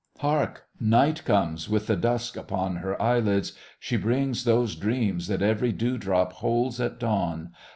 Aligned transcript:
"Hark! 0.17 0.63
Night 0.79 1.23
comes, 1.25 1.69
with 1.69 1.85
the 1.85 1.95
dusk 1.95 2.35
upon 2.35 2.77
her 2.77 2.99
eyelids. 2.99 3.53
She 3.79 3.97
brings 3.97 4.45
those 4.45 4.75
dreams 4.75 5.27
that 5.27 5.43
every 5.43 5.71
dew 5.71 5.99
drop 5.99 6.33
holds 6.33 6.81
at 6.81 6.99
dawn. 6.99 7.51